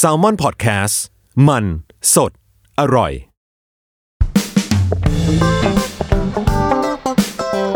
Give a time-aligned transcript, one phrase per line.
[0.00, 0.96] Salmon Podcast
[1.48, 1.64] มัน
[2.14, 2.32] สด
[2.80, 3.12] อร่อย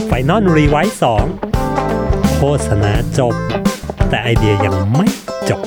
[0.06, 1.24] Final Revise สอง
[2.34, 3.34] โฆษณาจบ
[4.08, 5.08] แต่ไอเดียยังไม่
[5.48, 5.64] จบ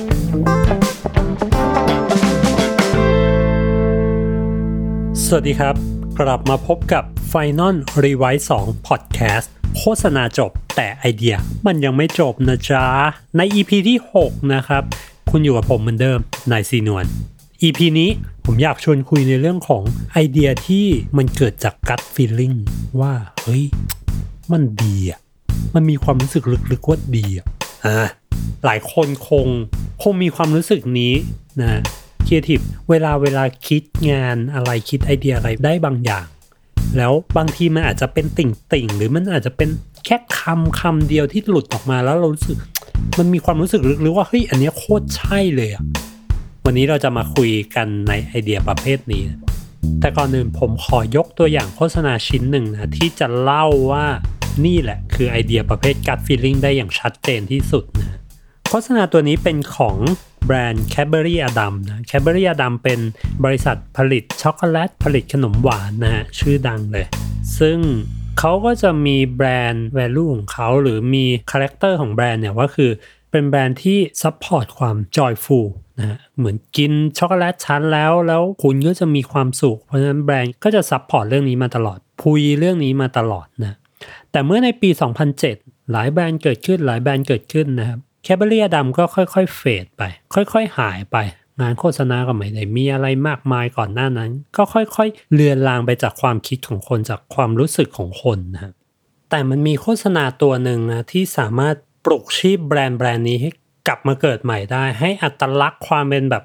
[5.24, 5.74] สวัสดีครับ
[6.20, 7.74] กลับมาพบกับ Final
[8.04, 9.48] r e v i s e 2 Podcast
[9.78, 11.34] โฆษณาจบแต่ไอเดีย
[11.66, 12.84] มันยังไม่จบนะจ๊ะ
[13.36, 14.82] ใน EP ที่ 6 นะครับ
[15.30, 16.18] คุณอยู่กับผมเหมือนเดิม
[16.50, 17.06] นายซีนวล
[17.62, 18.10] EP นี้
[18.44, 20.84] ผมอยากชวนคุยในเรื่องของไอเดียที่
[21.16, 22.56] มันเกิดจาก gut feeling
[23.00, 23.64] ว่าเฮ้ย
[24.52, 25.20] มันดีอะ
[25.74, 27.46] มันมีความรู้สึกลึกๆว่าดีอะ
[28.64, 29.46] หลายคนคง
[30.02, 31.12] คงมีความรู้สึกนี้
[31.60, 31.80] นะ
[32.26, 32.60] ครีเอทีฟ
[32.90, 36.26] เวลาเวลาคิดงานอะไรคิดไอเดียอะไรได้บางอย่าง
[36.96, 39.68] แล้วบางทีมันอาจจะเป็นติ่งติ่งๆหรือมันอาจจะเป็น
[40.04, 42.58] แค่คำคำเดียวที่หลุดออกมาแล้วเรารู้สึก
[43.18, 45.84] มันมีความรู้สึกลึกๆว่าเฮ้ยอันนี้โคตรใช่เลยอะ
[46.64, 49.22] วันนี้เราจะมาคุยกันในไอเดียประเภทนี้
[50.00, 54.06] แต่ก่อนอื่นผมขอยกตัวอย่างโฆษณาชิ้นหนึ่งนะที่จะเล่าว่า
[54.66, 58.18] นี่แหละคือไอเดียประเภท gut feeling ได้อย่างชัดเจนที่สุดนะ
[58.68, 59.96] โฆษณาตัวนี้เป็นของ
[60.44, 63.00] แบรนด์ Cadbury Adam นะ Cadbury Adam เป็น
[63.44, 67.06] บริษัทผลิตช็อกโกแลตผลิตขนมหวานนะฮะชื่อดังเลย
[67.58, 67.78] ซึ่ง
[68.42, 72.90] เขาก็จะมีแบรนด์ value ของเขาหรือมีคาแรคเตอร์ของแบรนด์เนี่ยว่าคือ
[73.30, 75.66] เป็นแบรนด์ที่ support ความ joyful
[75.98, 83.76] นะฮะเหมือนกินช็อกโกแลตชั้นแล้วแล้วคุณก็จะมีความสุข เพราะฉะนั้นแบรนด์ก็จะ support เรื่องนี้มาตลอดพูดเรื่องนี้มาตลอดนะ
[84.30, 84.90] แต่เมื่อในปี
[85.40, 90.02] 2007 หลายแบรนด์เกิดขึ้นหลายแบรนด์เกิดขึ้นนะครับ Cadbury ดำก็ค่อยๆ fade ไป
[90.34, 91.16] ค่อยๆ หายไป
[91.60, 98.72] งานโฆษณาก็ไม่ได้มีอะไรมากมายก่อนหน้านั้น ก็ค่อยๆ เลือนลางไปจากความคิดของคนจากความรู้สึกของคนนะ
[99.30, 103.50] แต่มันมีโฆษณาตัวหนึ่งนะที่สามารถปลุกชีพแบรนด์แบรนด์นี้ให้
[103.86, 106.44] กลับมาเกิดใหม่ได้ ให้อัตลักษณ์ความเป็นแบบ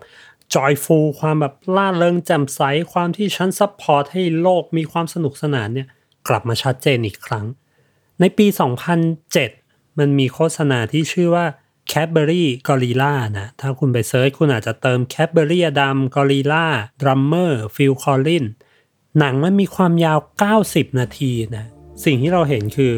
[0.54, 2.62] joyful ความแบบร่าเริงแจ่มใส
[2.94, 5.88] ความที่ฉัน support ให้โลกมีความสนุกสนานเนี่ย
[6.28, 7.46] กลับมาชัดเจนอีกครั้ง
[8.20, 8.48] ในปี
[9.24, 11.46] 2007 มันมีโฆษณาที่ชื่อว่า
[11.92, 16.66] Cadbury Gorilla นะถ้าคุณไป search คุณอาจจะเติม Cadbury ดำ Gorilla
[17.02, 18.50] Drummer Phil Collins
[19.20, 20.20] หนังมันมีความยาว
[20.60, 21.66] 90 นาทีนะ
[22.06, 22.94] สิ่งที่เราเห็นคือ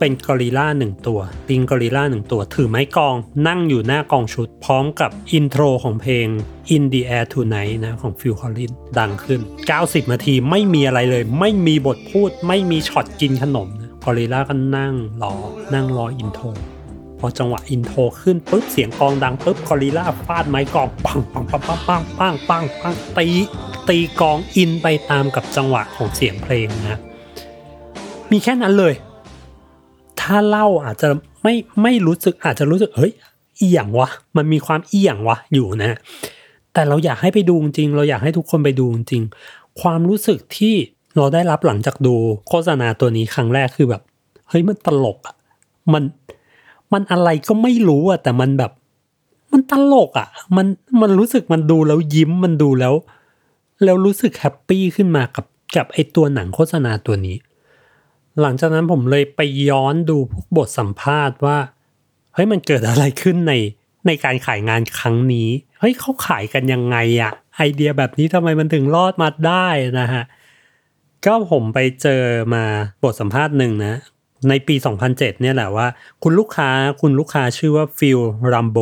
[0.00, 3.14] เป็นกอริลลาหนึ่งตัวลิงกอริลลาหนึ่งตัว ถือไม้กลอง
[3.48, 6.26] นั่งอยู่หน้ากลองชุด พร้อมกับ intro ของเพลง
[6.74, 9.40] In the Air Tonight นะของ Phil Collins ดังขึ้น
[9.76, 15.34] 90 นาทีไม่มีอะไรเลย ไม่มีบทพูดไม่มีช็อตกินขนมนะกอริลลาก็นั่งรอ
[15.74, 16.46] นั่งรอ intro
[17.18, 23.26] พอจังหวะ intro ขึ้นปุ๊บเสียงกลองดังปุ๊บกอริลลาฟาดไม้กลองปังปังปังปังปังปังปังปังตี
[23.88, 26.98] ตีกลองอินไปตามกับจังหวะของเสียงเพลงนะ
[28.30, 28.94] มีแค่นั้นเลย
[30.20, 31.08] ถ้าเล่าอาจจะ
[31.42, 35.98] ไม่ไม่รู้สึกอาจจะรู้สึกเฮ้ยอิหยังวะมันมีความอิหยังวะอยู่นะ
[36.72, 39.22] แต่เราอยากให้ไปดูจริง เราอยากให้ทุกคนไปดูจริง
[39.80, 40.74] ความรู้สึกที่
[41.16, 42.14] เราได้รับหลังจากดู
[42.48, 44.02] โฆษณาตัวนี้ครั้งแรกคือแบบ
[44.48, 45.36] เฮ้ยมันตลกอะ
[45.92, 46.02] มัน
[46.94, 48.72] มันอะไรก็ไม่รู้อะแต่มันแบบ
[49.52, 50.66] มันตลกอะมัน
[51.00, 52.94] มันรู้สึกมันดูแล้วยิ้มมันดูแล้ว
[53.84, 55.46] แล้วรู้สึกแฮปปี้ขึ้นมากับ
[55.76, 57.36] กับไอตัวหนังโฆษณาตัวนี้
[58.40, 61.58] หลังจากนั้นผมเลยไปย้อนดูพวกบทสัมภาษณ์ว่า
[62.34, 63.52] เฮ้ยมันเกิดอะไรขึ้นใน
[64.06, 65.48] ในการขายงานครั้งนี้
[65.80, 69.66] เฮ้ยเขาขายกันยังไงอะไอเดียแบบนี้ทำไมมันถึงรอดมาได้
[70.00, 70.24] นะฮะ
[71.26, 72.22] ก็ผมไปเจอ
[72.54, 72.64] มา
[73.02, 73.94] บทสัมภาษณ์หนึ่งนะ
[74.48, 74.74] ในปี
[75.06, 75.86] 2007 เนี่ยแหละว่า
[76.22, 78.18] คุณลูกค้าคุณลูกค้าชื่อว่า Phil
[78.52, 78.78] Rumbol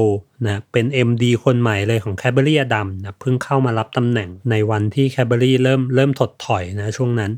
[0.46, 5.32] นะเป็น MD คนใหม่เลยของ c a d b u r y ดำนะเพิ่งเข้ามารับตำแหน่งในวันที่ c a d b
[5.34, 7.32] u r y เริ่มเริ่มถดถอยนะช่วงนั้น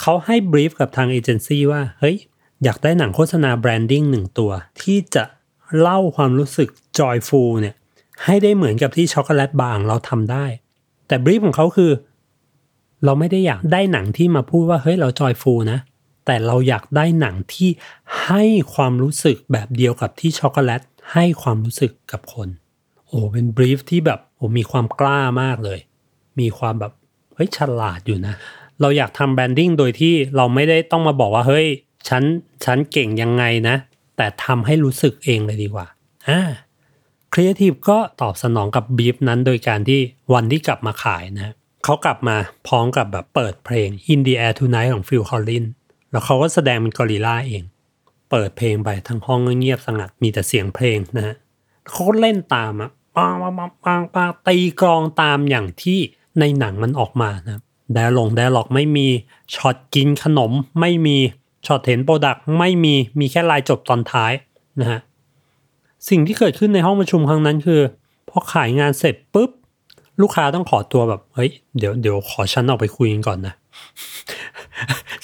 [0.00, 2.16] เขาให้ brief กับทางเอเจนซี่ว่า เฮ้ย
[2.64, 4.50] อยากได้หนังโฆษณา branding หนึ่งตัว
[4.82, 5.24] ที่จะ
[5.80, 7.74] เล่าความรู้สึก joyful เนี่ย
[8.24, 10.46] ให้ได้เหมือนกับที่ช็อกโกแลตบาร์ของเราทำได้
[11.08, 11.90] แต่ brief ของเขาคือ
[13.04, 15.78] เราไม่ได้อยากได้หนังที่มาพูดว่าเฮ้ยเราจอยฟูนะ
[16.26, 17.70] แต่เราอยากได้หนังที่
[18.24, 18.42] ให้
[18.74, 22.48] ความรู้สึกแบบเดียวกับที่ช็อกโกแลตให้ความรู้สึกกับคน
[23.06, 25.78] โอ้เป็น brief ที่แบบโอ้มีความกล้ามากเลย
[26.40, 26.92] มีความแบบ
[27.34, 28.34] เฮ้ยฉลาดอยู่นะ
[28.80, 31.66] เราอยากทำ branding โดยที่เราไม่ได้ต้องมาบอกว่าเฮ้ย
[32.08, 32.22] ฉัน
[32.64, 33.76] ฉันเก่งยังไงนะ
[34.16, 35.86] แต่ทำให้รู้สึกเองเลยดีกว่า
[36.28, 36.40] อ่า
[37.32, 40.00] ครีเอทีฟก็ตอบสนองกับบีฟนั้นโดยการที่
[40.34, 41.54] วันที่กลับมาขายนะ
[41.84, 45.70] เขากลับมาพร้อมกับแบบเปิดเพลง In the Air Tonight ของ Phil Collins
[46.14, 47.62] แล้วเขาก็แสดงเป็นกอริลลาเอง
[48.30, 51.36] เปิดเพลงไปทั้งห้องเงียบสงัดมีแต่เสียงเพลงนะฮะ
[51.88, 55.98] เขาก็เล่นตามอะปังปังปังปังปังตีกลองตามอย่างที่
[56.40, 57.60] ในหนังมันออกมานะ
[57.94, 59.08] dialogue dialogue ไม่มี
[59.54, 61.16] ช็อตกินขนม ไม่มี
[61.66, 64.32] ช็อตเห็น product ไม่มีมีแค่ลายจบตอนท้าย
[64.80, 65.00] นะฮะ
[66.08, 67.80] สิ่งที่เกิดขึ้นในห้องประชุมครั้งนั้นคือ
[68.28, 69.50] พพอขายงานเสร็จปุ๊บ
[70.20, 73.54] ลูกค้าต้องขอตัวแบบเฮ้ยเดี๋ยวเดี๋ยวขอฉันออกไปคุยกันก่อนนะ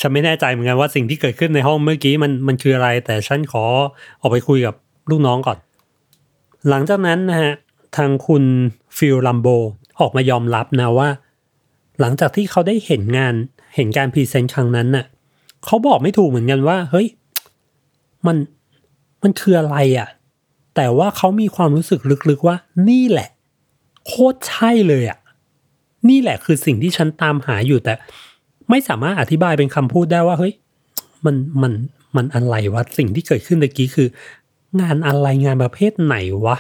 [0.01, 3.65] ฉันไม่แน่ใจเหมือนกันว่าสิ่งที่เกิดขึ้นในห้องเมื่อกี้มันมันคืออะไร แต่ฉันขอ
[4.21, 4.75] ออกไปคุยกับ
[5.11, 5.59] ลูกน้องก่อน
[6.69, 7.53] หลังจากนั้นนะฮะ
[7.97, 8.45] ทางคุณ
[8.97, 9.49] Phil Rumbol
[10.01, 11.09] ออกมายอมรับนะว่า
[12.01, 13.35] หลังจากที่เขาได้เห็นงาน
[13.75, 15.05] เห็นการ present ครั้งนั้นน่ะ
[15.65, 17.09] เขาบอกไม่ถูกเหมือนกันว่า เฮ้ย
[18.27, 18.37] มัน
[19.23, 20.09] มันคืออะไรอะ่ะ
[20.77, 22.01] แต่ว่าเขามีความรู้สึก
[22.31, 22.57] ลึกๆว่า
[22.89, 23.29] นี่แหละ
[24.07, 25.19] โคตรใช่เลยอะ่ะ
[26.09, 27.95] นี่แหละคือสิ่งที่ฉันตามหาอยู่แต่
[28.71, 30.55] ไม่สามารถอธิบายเป็นคำพูดได้ว่าเฮ้ย
[31.25, 31.73] มันมัน
[32.17, 34.09] มันอะไรวะสิ่งที่เกิดขึ้นตะกี้คือ
[34.81, 36.57] งานอะไรงานประเภทไหนวะ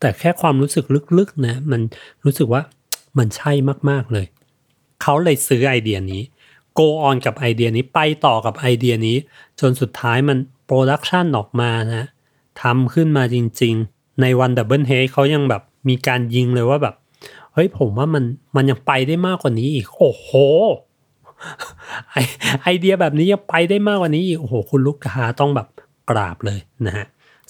[0.00, 0.84] แต่แค่ความรู้สึก
[1.18, 1.80] ลึกๆนะมัน
[2.24, 2.62] รู้สึกว่า
[3.18, 3.52] มันใช่
[3.90, 4.26] มากๆเลย
[5.02, 6.22] เขาเลยซื้อไอเดียนี้
[6.78, 9.16] go on กับไอเดียนี้ไปต่อกับไอเดียนี้
[9.60, 12.04] จนสุดท้ายมัน production ออกมานะ
[12.62, 16.94] ทำขึ้นมาจริง ๆ ในวัน double head เขายังแบบมีการยิงเลยว่าแบบ
[17.54, 18.24] เฮ้ยผมว่ามัน
[18.56, 20.30] มันยังไปได้มากกว่านี้อีก โอ้โห
[22.62, 25.68] ไอเดียแบบนี้ยังไปได้มากกว่านี้อีกโอ้โหคุณลูกค้าต้องแบบ
[26.10, 27.06] กราบเลยนะฮะ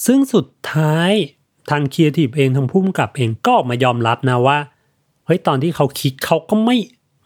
[0.07, 1.13] ซึ่งสุดท้าย
[1.71, 4.59] ทางครีเอทีฟเองทางผู้กำกับเองก็ออกมายอมรับนะว่า
[5.27, 6.77] เฮ้ยตอนที่เขาคิดเขาก็ไม่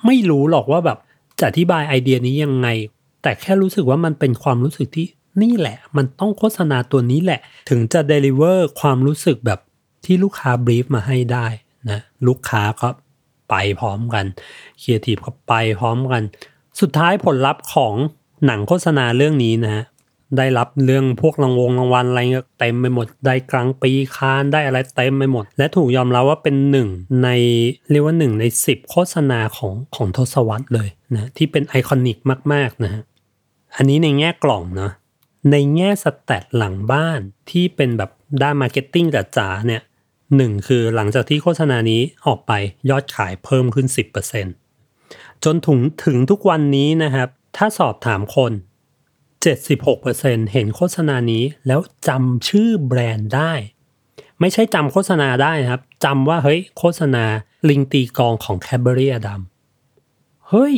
[0.06, 0.98] ไม่รู้หรอกว่าแบบ
[1.38, 2.68] จะอธิบายไอเดียนี้ยังไง
[3.22, 5.06] แต่แค่รู้สึกว่ามันเป็นความรู้สึกที่
[5.42, 7.40] นี่แหละ มันต้องโฆษณาตัวนี้แหละ
[7.70, 9.60] ถึงจะ deliver ความรู้สึกแบบ
[10.04, 11.46] ที่ลูกค้า brief มาให้ได้
[11.90, 12.88] นะลูกค้าก็
[13.50, 14.24] ไปพร้อมกัน
[14.80, 16.22] ครีเอทีฟก็ไปพร้อมกัน
[16.80, 17.94] สุดท้ายผลลัพธ์ของ
[18.46, 19.84] หนังโฆษณาเรื่องนี้นะฮะ
[20.36, 22.20] ได้รับเรื่องพวกรางวงรางวัลอะไร
[22.60, 26.88] เต็มไปหมด ได้ Grand Prix Cannes ได้อะไรเต็มไปหมด และถูกยอมรับว่าเป็นหนึ่ง
[27.22, 27.28] ใน
[27.90, 32.16] เรียกว่าหนึ่งในสิบโฆษณาของของทศวรรษเลยนะที่เป็น iconic
[32.52, 33.02] มากๆนะฮะ
[33.76, 34.92] อันนี้ในแง่กล่องเนาะ
[35.52, 37.20] ในแง่ stat หลังบ้าน
[37.50, 38.10] ที่เป็นแบบ
[38.42, 39.06] ด้าน marketing
[39.36, 39.82] จ๋าเนี่ย
[40.36, 42.52] หนึ่งคือหลังจากที่โฆษณานี้ออกไป
[42.90, 43.86] ยอดขายเพิ่มขึ้น
[44.32, 44.67] 10%
[45.44, 48.52] จนถึงถึงทุกวันนี้นะครับ ถ้าสอบถามคน
[49.32, 53.52] 76%เห็นโฆษณานี้แล้วจำชื่อแบรนด์ได้
[54.40, 57.24] ไม่ใช่จำโฆษณาได้นะครับจำว่าเฮ้ยโฆษณา
[57.68, 59.40] ลิงตีกลองของ Cadbury อดัม
[60.48, 60.76] เฮ้ย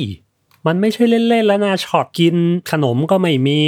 [0.67, 2.37] มันไม่ใช่เล่นๆแล้วนะช็อตกิน
[2.71, 3.59] ขนมก็ไม่มี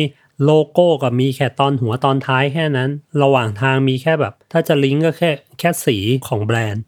[0.44, 2.90] โลโก้ก็มีแค่ตอนหัวตอนท้ายแค่นั้น
[3.22, 5.96] ระหว่างทางมีแค่แบบ ถ้าจะลิงก์ก็แค่แค่สี
[6.26, 6.82] ของแบรนด์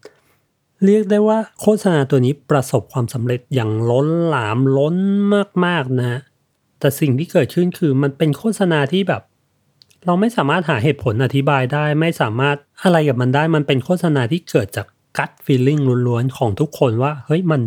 [0.85, 4.97] เรียกได้ว่าโฆษณาตัวนี้ประสบความสำเร็จอย่างล้นหลามล้น
[5.65, 6.21] มากๆนะ
[6.81, 9.23] แต่สิ่งที่เกิดขึ้นคือมันเป็นโฆษณาที่แบบ
[10.05, 14.87] เราไม่สามารถหาเหตุผลอธิบายได้ ไม่สามารถอะไรกับมันได้ มันเป็นโฆษณาที่เกิดจาก
[15.19, 15.79] กัดฟีลลิ่ง
[16.09, 17.62] ล้วนๆของทุกคนว่า เฮ้ยมัน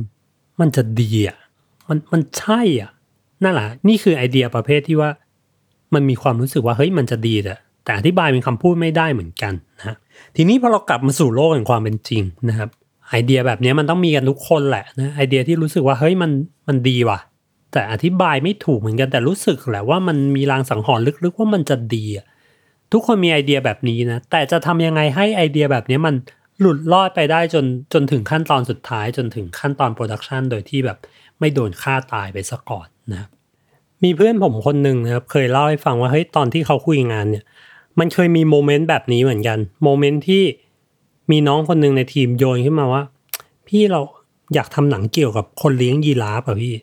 [0.59, 1.37] มันจะดีอะ
[1.89, 2.91] มันมันใช่อะ
[3.43, 5.09] นั่นแหละนี่คือไอเดียประเภทที่ว่า
[5.93, 9.95] มันมีความรู้สึกว่าเฮ้ยมันจะดีแต่แต่อธิบายเป็นคำพูดไม่ได้เหมือนกันนะ
[10.35, 12.69] ทีนี้พอเรากลับมาสู่โลกแห่งความเป็นจริงนะครับ
[13.09, 16.31] ไอเดียแบบนี้มันต้องมีกันทุกคนแหละนะไอเดียที่รู้สึกว่าเฮ้ยมัน
[16.67, 17.19] มันดีว่ะ
[17.73, 22.05] แต่อธิบายไม่ถูกเหมือนกันแต่รู้สึกแหละว่ามันมีลางสังหรณ์ลึกๆว่ามันจะดี
[22.91, 26.15] ทุกคนมีไอเดียแบบนี้นะแต่จะทำยังไงให้ไอเดียแบบนี้มัน
[26.59, 30.97] หลุดลอดไปได้จนจนถึงขั้นตอนสุดท้ายจนถึงขั้นตอน production โดยที่แบบ
[31.39, 33.27] ไม่โดนฆ่าตายไปซะก่อนนะ
[34.03, 37.43] มีเพื่อนผมคนหนึ่งนะครับเคยเล่าให้ฟังว่าเฮ้ยตอนที่เขาคุยงานเนี่ย
[37.99, 40.43] มันเคยมีโมเมนต์แบบนี้เหมือนกันโมเมนต์ที่
[41.31, 43.03] มีน้องคนหนึ่งในทีมโยนขึ้นมาว่า
[43.67, 44.01] พี่เรา
[44.53, 46.73] อยากทำหนังเกี่ยวกับคนเลี้ยงยีราฟอะพี่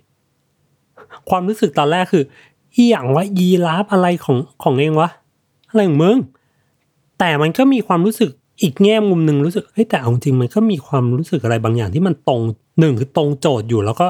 [1.29, 2.25] ความรู้สึกตอนแรกคือ
[2.75, 5.11] อีอย่างว่ายีราฟอะไรของของเองวะ
[5.71, 6.19] อะไรของมึง
[7.19, 8.31] แต่มันก็มีความรู้สึก
[8.63, 12.41] อีกแง่มุมหนึ่งรู้สึกเฮ้ยแต่เอาจริงมันก็มีความรู้สึกอะไรบางอย่างที่มันตรง
[12.81, 14.07] หนึ่งคือตรงโจทย์อยู่แล้วก็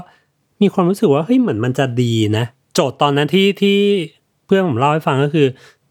[0.62, 2.44] มีความรู้สึกว่าเฮ้ยเหมือนมันจะดีนะ
[2.75, 3.78] โจทย์ตอนนั้นที่ที่
[4.47, 5.47] เพื่อนผมเล่าให้ฟังก็คือ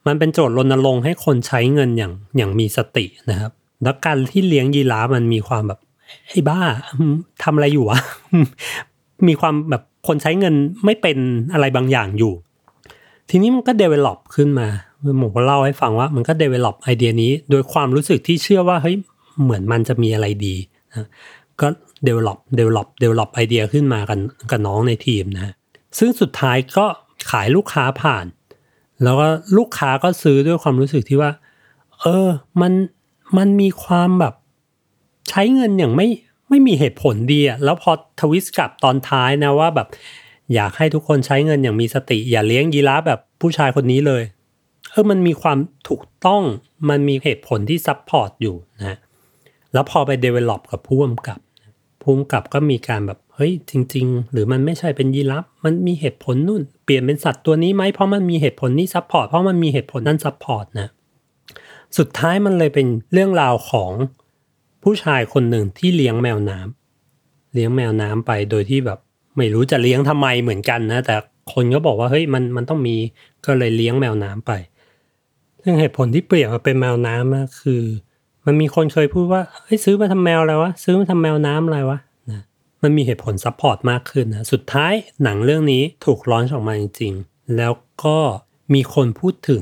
[0.07, 3.51] มันเป็นโจทย์รณรงค์ให้คนใช้เงินอย่างอย่างมีสตินะครับ
[3.83, 5.79] แล้วการที่เลี้ยงยีราฟมันมีความแบบ
[6.29, 6.59] ไอ้บ้า
[7.43, 7.99] ทำอะไรอยู่วะ
[9.27, 11.17] มีความแบบคนใช้เงินไม่เป็น
[11.53, 12.33] อะไรบางอย่างอยู่
[13.29, 14.67] ทีนี้มันก็ develop ขึ้นมา
[15.21, 18.95] ผมก็เล่าให้ฟังว่ามันก็ develop ไอเดียนี้ โดยความรู้สึกที่เชื่อว่าเฮ้ย
[19.43, 20.55] เหมือนมันจะมีอะไรดี
[20.93, 21.07] นะ
[21.61, 21.67] ก็
[22.07, 24.19] develop develop develop ไอเดียขึ้นมากัน
[24.51, 25.53] กับน้องในทีมนะ
[25.99, 26.85] ซึ่งสุดท้ายก็
[27.31, 28.25] ขายลูกค้าผ่าน
[29.03, 31.31] แล้วก็ลูกค้าก็ซื้อด้วยความรู้สึกที่ว่า
[32.01, 32.27] เออ
[32.61, 32.71] มัน
[33.37, 34.33] มันมีความแบบ
[35.29, 36.07] ใช้เงินอย่างไม่
[36.49, 39.87] ไม่มีเหตุผลดีอะแล้วพอทวิสต์กลับตอนท้ายนะว่าแบบ
[40.53, 44.23] อยากให้ทุกคนใช้เงินอย่างมีสติ อย่าเลี้ยงยีราฟแบบผู้ชายคนนี้เลย
[44.91, 45.57] เออมันมีความ
[45.89, 46.43] ถูกต้อง
[46.89, 48.97] มันมีเหตุผลที่ support อยู่นะ
[49.73, 51.39] แล้วพอไป develop กับผู้กำกับ
[52.01, 60.87] ผู้กำกับก็มีการแบบเฮ้ยจริง ๆ หรือมันไม่ใช่เป็นยีราฟมันมีเหตุผลนู่น เปลี่ยนเป็นสัตว์ตัวนี้ไหมเพราะมันมีเหตุผลนี้ support เพราะมันมีเหตุผลนั่น support นะ
[61.97, 63.91] สุดท้ายมันเลยเป็นเรื่องราวของ
[64.83, 68.99] ผู้ชายคนหนึ่งที่เลี้ยงแมวน้ำเลี้ยงแมวน้ำไปโดยที่แบบ
[69.37, 71.15] ไม่รู้จะเลี้ยงทำไมเหมือนกันนะ แต่
[71.53, 72.95] คนก็บอกว่าเฮ้ยมันมันต้องมี
[73.45, 74.51] ก็เลยเลี้ยงแมวน้ำไป
[75.63, 77.83] ซึ่งเหตุผลที่เปลี่ยนมาเป็นแมวน้ำนะคือ
[78.45, 81.99] มันมีคนเคยพูดว่าเฮ้ยซื้อมาทำแมวอะไรวะซื้อมาทำแมวน้ำอะไรวะ
[82.31, 82.41] นะ
[82.83, 87.73] มันมีเหตุผล support มากขึ้นนะสุดท้ายหนังเรื่องนี้ถูกร้อนออกมาจริงๆแล้ว
[88.03, 88.17] ก็
[88.73, 89.61] มีคนพูดถึง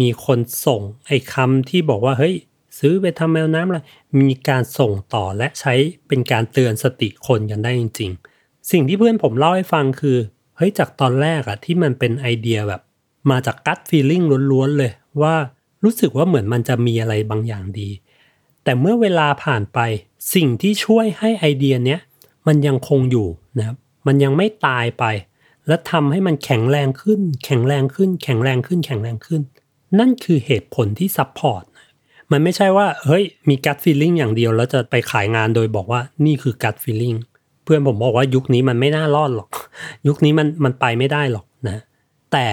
[0.00, 2.34] มีคนส่งไอ้คำที่บอกว่าเฮ้ย
[2.78, 3.80] ซื้อไปทำแมวน้ำอะไร
[4.20, 5.74] มีการส่งต่อและใช้
[6.08, 8.10] เป็นการเตือนสติคนกันได้จริง
[8.40, 10.16] ๆ สิ่งที่เพื่อนผมเล่าให้ฟังคือ
[10.56, 12.80] เฮ้ยจากตอนแรกอะที่มันเป็นไอเดียแบบ
[13.30, 15.34] มาจาก gut feeling ล้วนๆเลยว่า
[15.84, 17.88] รู้สึกว่าเหมือนมันจะมีอะไรบางอย่างดี
[18.64, 19.78] แต่เมื่อเวลาผ่านไป
[20.34, 22.00] สิ่งที่ช่วยให้ไอเดียเนี้ย
[22.46, 25.04] มันยังคงอยู่นะครับมันยังไม่ตายไป
[25.68, 29.42] และทำให้มันแข็งแรงขึ้น แข็งแรงขึ้น แข็งแรงขึ้น แข็งแรงขึ้น
[29.98, 31.64] นั่นคือเหตุผลที่ support
[32.32, 37.14] มันไม่ใช่ว่าเฮ้ยมี gut feeling อย่างเดียวแล้วจะไปขายงานโดยบอกว่านี่คือ gut feeling
[37.64, 39.48] เพื่อนผมบอกว่ายุคนี้มันไม่น่ารอดหรอก
[40.06, 41.82] ยุคนี้มันมันไปไม่ได้หรอกนะ
[42.32, 42.46] แต่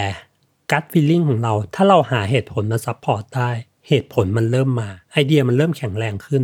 [0.72, 3.52] gut feeling ของเราถ้าเราหาเหตุผลมา support ได้
[3.88, 6.44] เหตุผลมันเริ่มมา ไอเดียมันเริ่มแข็งแรงขึ้น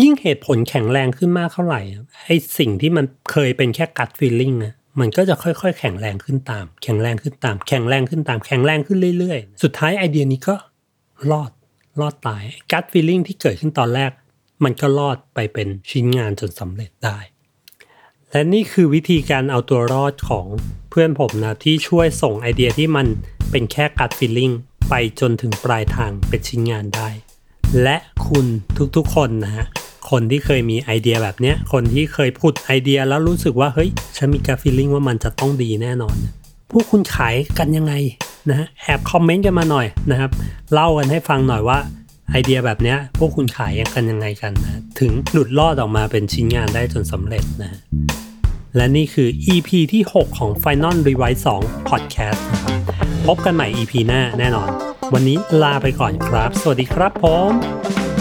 [0.00, 1.80] ยิ่งเหตุผลแข็งแรงขึ้นมากเท่าไหร่
[2.24, 10.56] ไอสิ่งที่มันเคยเป็นแค่ gut feeling นะ มันก็จะค่อยๆ แข็งแรงขึ้นตาม แข็งแรงขึ้นตาม แข็งแรงขึ้นตาม แข็งแรงขึ้นเรื่อยๆ สุดท้ายไอเดียนี้ก็
[11.30, 11.50] รอด
[12.00, 14.10] รอดตายกัตฟีลลิ่งที่เกิดขึ้นตอนแรก
[14.64, 17.18] มันก็รอดไปเป็นชิ้นงานจนสำเร็จได้
[18.30, 20.46] และนี่คือวิธีการเอาตัวรอดของ
[20.90, 23.06] เพื่อนผมนะที่ช่วยส่งไอเดียที่มัน
[23.50, 24.50] เป็นแค่กัดฟีลลิ่ง
[24.88, 27.08] ไปจนถึงปลายทางเป็นชิ้นงานได้
[27.82, 27.96] และ
[28.26, 28.46] คุณ
[28.96, 29.66] ทุกๆคนนะฮะ
[30.10, 36.16] คนที่เคยมีไอเดียแบบเนี้ย คนที่เคยพูดไอเดียแล้วรู้สึกว่าเฮ้ย ฉันมีกัดฟีลลิ่งว่ามันจะต้องดีแน่นอน
[36.70, 37.94] พวกคุณขายกันยังไง
[38.48, 40.30] นะฮะแอบคอมเมนต์กันมาหน่อยนะครับ
[40.72, 41.78] เล่ากันให้ฟังหน่อยว่า
[42.30, 47.80] ไอเดียแบบเนี้ยพวกคุณขายกันยังไงกันนะถึงหลุดลอดออกมาเป็นชิ้นงานได้จนสำเร็จนะฮะ
[48.76, 52.66] และนี่คือ EP ที่ 6 ของ Final Rewrite 2 Podcast นะค
[53.00, 54.68] รับพบกันใหม่ EP หน้าแน่นอน
[55.12, 58.11] วันนี้ลาไปก่อนครับ สวัสดีครับผม